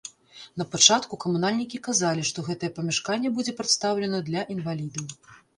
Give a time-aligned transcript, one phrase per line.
[0.61, 5.05] На пачатку камунальнікі казалі, што гэтае памяшканне будзе прадстаўлена для інвалідаў.